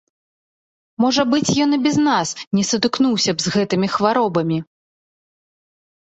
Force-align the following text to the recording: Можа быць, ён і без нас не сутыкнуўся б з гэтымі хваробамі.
Можа 1.03 1.25
быць, 1.33 1.51
ён 1.65 1.75
і 1.77 1.79
без 1.85 1.97
нас 2.07 2.27
не 2.57 2.63
сутыкнуўся 2.71 3.31
б 3.37 3.45
з 3.45 3.55
гэтымі 3.59 3.87
хваробамі. 3.99 4.57